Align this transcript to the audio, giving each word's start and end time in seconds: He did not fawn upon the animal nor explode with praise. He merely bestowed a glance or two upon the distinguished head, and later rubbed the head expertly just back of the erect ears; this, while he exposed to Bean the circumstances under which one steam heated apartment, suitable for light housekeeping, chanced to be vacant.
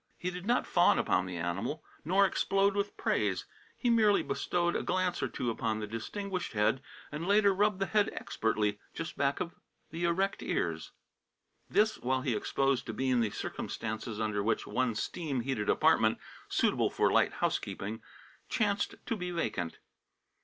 He 0.17 0.31
did 0.31 0.47
not 0.47 0.65
fawn 0.65 0.97
upon 0.97 1.27
the 1.27 1.37
animal 1.37 1.83
nor 2.03 2.25
explode 2.25 2.75
with 2.75 2.97
praise. 2.97 3.45
He 3.77 3.87
merely 3.91 4.23
bestowed 4.23 4.75
a 4.75 4.81
glance 4.81 5.21
or 5.21 5.27
two 5.27 5.51
upon 5.51 5.77
the 5.77 5.85
distinguished 5.85 6.53
head, 6.53 6.81
and 7.11 7.27
later 7.27 7.53
rubbed 7.53 7.77
the 7.77 7.85
head 7.85 8.09
expertly 8.13 8.79
just 8.95 9.15
back 9.15 9.39
of 9.39 9.53
the 9.91 10.05
erect 10.05 10.41
ears; 10.41 10.89
this, 11.69 11.99
while 11.99 12.21
he 12.21 12.33
exposed 12.35 12.87
to 12.87 12.93
Bean 12.93 13.19
the 13.19 13.29
circumstances 13.29 14.19
under 14.19 14.41
which 14.41 14.65
one 14.65 14.95
steam 14.95 15.41
heated 15.41 15.69
apartment, 15.69 16.17
suitable 16.49 16.89
for 16.89 17.11
light 17.11 17.33
housekeeping, 17.33 18.01
chanced 18.49 18.95
to 19.05 19.15
be 19.15 19.29
vacant. 19.29 19.77